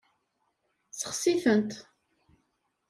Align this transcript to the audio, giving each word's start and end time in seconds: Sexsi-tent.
Sexsi-tent. 0.91 1.71